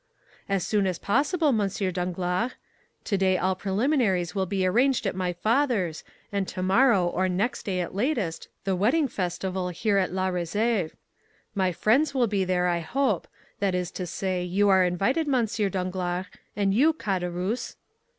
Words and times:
"As 0.49 0.65
soon 0.65 0.87
as 0.87 0.97
possible, 0.97 1.49
M. 1.49 1.69
Danglars; 1.91 2.53
today 3.03 3.37
all 3.37 3.53
preliminaries 3.53 4.33
will 4.33 4.47
be 4.47 4.65
arranged 4.65 5.05
at 5.05 5.15
my 5.15 5.31
father's, 5.31 6.03
and 6.31 6.47
tomorrow, 6.47 7.05
or 7.05 7.29
next 7.29 7.67
day 7.67 7.81
at 7.81 7.93
latest, 7.93 8.47
the 8.63 8.75
wedding 8.75 9.07
festival 9.07 9.69
here 9.69 9.99
at 9.99 10.11
La 10.11 10.29
Réserve. 10.31 10.93
My 11.53 11.71
friends 11.71 12.15
will 12.15 12.25
be 12.25 12.43
there, 12.43 12.65
I 12.67 12.79
hope; 12.79 13.27
that 13.59 13.75
is 13.75 13.91
to 13.91 14.07
say, 14.07 14.43
you 14.43 14.69
are 14.69 14.83
invited, 14.83 15.27
M. 15.31 15.45
Danglars, 15.45 16.25
and 16.55 16.73
you, 16.73 16.93
Caderousse." 16.93 17.75